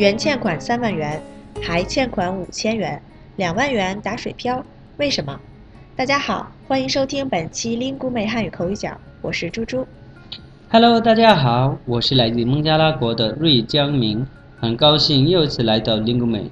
[0.00, 1.20] 原欠款三万元，
[1.62, 3.02] 还欠款五千元，
[3.36, 4.64] 两万元打水漂，
[4.96, 5.38] 为什么？
[5.94, 9.86] 大家好，欢迎收听本期 Lingu 美汉语口语角，我是猪猪。
[10.70, 14.26] Hello，大家好，我是来自孟加拉国的瑞江明，
[14.58, 16.50] 很高兴又一次来到 Lingu 美。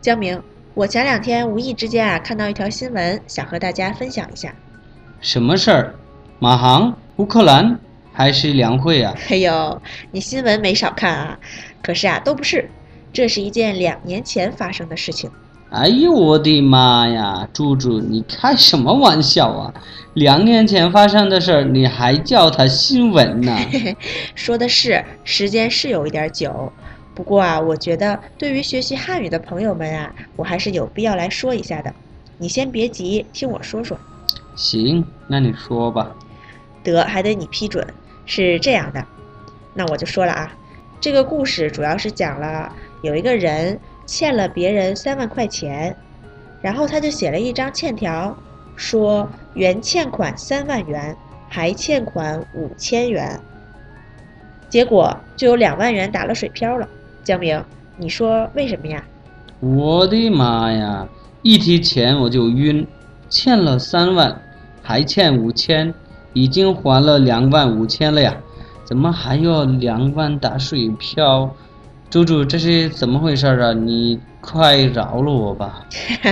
[0.00, 0.42] 江明，
[0.72, 4.54] 我前两天无意之间啊看到一条新闻，想和大家分享一下。
[5.20, 5.94] 什么事儿？
[6.38, 7.78] 马航、乌克兰
[8.14, 9.14] 还是两会啊？
[9.28, 11.38] 哎呦，你新闻没少看啊！
[11.82, 12.68] 可是啊，都不是，
[13.12, 15.30] 这是一件两年前发生的事情。
[15.70, 19.74] 哎呦我的妈呀，猪猪，你开什么玩笑啊？
[20.14, 23.54] 两年前发生的事儿，你还叫它新闻呢？
[24.34, 26.72] 说的是时间是有一点久，
[27.14, 31.92] 不过啊，我觉得对于学习汉语的朋友们啊，我还是有必要来说一下的。
[32.38, 33.98] 你先别急，听我说说。
[34.56, 36.14] 行，那你说吧。
[36.82, 37.86] 得，还得你批准。
[38.24, 39.04] 是这样的，
[39.74, 40.52] 那我就说了啊，
[41.00, 42.72] 这个故事主要是讲了
[43.02, 45.96] 有一个人欠了别人三万块钱，
[46.60, 48.36] 然后他就写了一张欠条，
[48.76, 51.16] 说原欠款三万元，
[51.48, 53.40] 还欠款五千元，
[54.68, 56.88] 结果就有两万元打了水漂了。
[57.22, 57.62] 江明，
[57.96, 59.04] 你说为什么呀？
[59.60, 61.06] 我的妈呀！
[61.42, 62.86] 一提钱我就晕，
[63.28, 64.40] 欠了三万，
[64.82, 65.94] 还欠五千，
[66.32, 68.36] 已经还了两万五千了呀，
[68.84, 71.54] 怎么还要两万打水漂？
[72.10, 73.72] 猪猪，这是怎么回事啊？
[73.72, 75.86] 你快饶了我吧！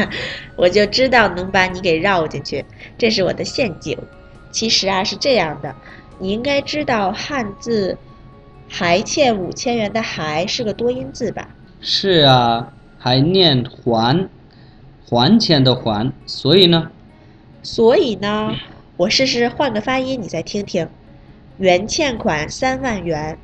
[0.57, 2.65] 我就知道能把你给绕进去，
[2.97, 3.97] 这是我的陷阱。
[4.51, 5.75] 其实啊是这样的，
[6.19, 7.99] 你应该知道汉字
[8.71, 11.47] “还欠五千元”的“还”是个多音字吧？
[11.83, 14.29] 是啊，还念还，
[15.07, 16.91] 还钱的还，所以呢？
[17.63, 18.55] 所以呢，
[18.97, 20.89] 我试试换个发音，你再听听。
[21.59, 23.39] 原欠款三万元，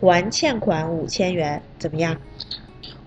[0.00, 2.16] 还欠款五千元，怎么样？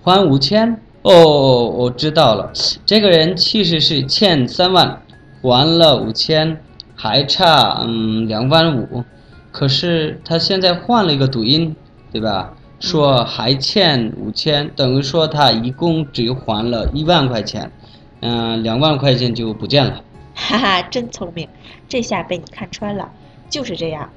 [0.03, 0.80] 还五千？
[1.03, 2.52] 哦，我知道了，
[2.86, 5.02] 这个人其实是欠三万，
[5.42, 6.58] 还了五千，
[6.95, 9.03] 还差嗯两万五，
[9.52, 11.76] 可是他现在换了一个读音，
[12.11, 12.53] 对吧？
[12.80, 17.71] 说还欠五千，等于说他一共只还了一万块钱，
[18.20, 20.03] 嗯、两万块钱就不见了。
[20.36, 21.47] 哈哈，真聪明，
[21.89, 23.09] 这下被你看穿了，
[23.49, 24.09] 就是这样。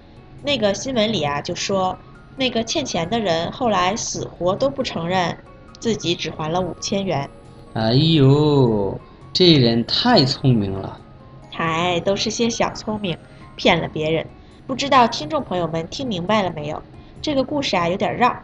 [0.42, 1.96] 那个新闻里啊，就说
[2.36, 5.36] 那个欠钱的人后来死活都不承认
[5.78, 7.28] 自己只还了五千元，
[7.74, 8.98] 哎呦，
[9.32, 10.98] 这人太聪明了。
[11.52, 13.16] 嗨，都是些小聪明，
[13.56, 14.26] 骗了别人。
[14.66, 16.82] 不知道听众朋友们听明白了没有？
[17.20, 18.34] 这个故事啊有点绕。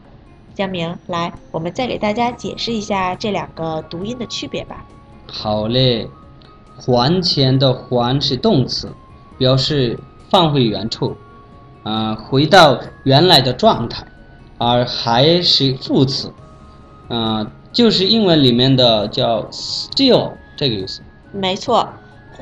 [0.54, 4.84] 江明，来，我们再给大家解释一下这两个读音的区别吧。
[5.26, 6.08] 好嘞，
[6.76, 8.92] 还钱的还是动词，
[9.38, 9.98] 表示
[10.30, 11.16] 放回原处，
[11.86, 14.04] 啊、回到原来的状态，
[14.58, 16.32] 而还是副词，
[17.08, 21.00] 啊、就是英文里面的叫 still 这个意思。
[21.30, 21.88] 没错，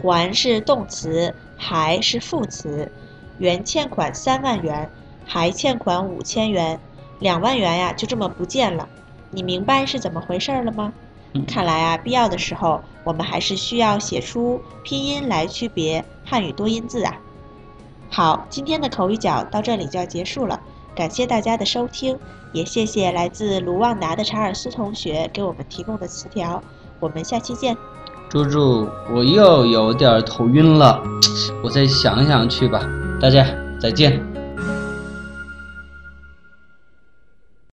[0.00, 2.90] 还是动词，还是副词。
[3.36, 4.90] 原欠款三万元，
[5.26, 6.80] 还欠款五千元，
[7.18, 8.88] 两万元呀就这么不见了。
[9.30, 10.90] 你明白是怎么回事了吗？
[11.34, 17.12] 嗯看来啊，必要的时候我们还是需要写出拼音来区别汉语多音字啊。
[18.14, 20.60] 好，今天的口语角到这里就要结束了，
[20.94, 22.16] 感谢大家的收听，
[22.52, 26.62] 也谢谢来自卢旺达的查尔斯同学给我们提供的词条。
[27.00, 27.76] 我们下期见。
[28.28, 31.02] 猪猪，我又有点头晕了，
[31.64, 32.88] 我再想想去吧。
[33.20, 33.44] 大家
[33.80, 34.33] 再见。